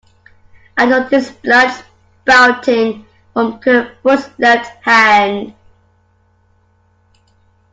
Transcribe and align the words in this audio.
I 0.79 0.87
noticed 0.87 1.39
blood 1.43 1.69
spouting 2.21 3.05
from 3.33 3.59
Kerfoot's 3.59 4.31
left 4.39 4.83
hand. 4.83 5.53